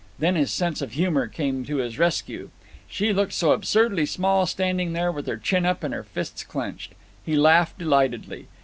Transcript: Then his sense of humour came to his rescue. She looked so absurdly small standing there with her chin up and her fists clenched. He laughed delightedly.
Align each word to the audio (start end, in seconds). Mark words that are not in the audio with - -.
Then 0.17 0.33
his 0.33 0.51
sense 0.51 0.81
of 0.81 0.93
humour 0.93 1.27
came 1.27 1.63
to 1.65 1.75
his 1.77 1.99
rescue. 1.99 2.49
She 2.87 3.13
looked 3.13 3.33
so 3.33 3.51
absurdly 3.51 4.07
small 4.07 4.47
standing 4.47 4.93
there 4.93 5.11
with 5.11 5.27
her 5.27 5.37
chin 5.37 5.63
up 5.63 5.83
and 5.83 5.93
her 5.93 6.03
fists 6.03 6.43
clenched. 6.43 6.95
He 7.23 7.35
laughed 7.35 7.77
delightedly. 7.77 8.47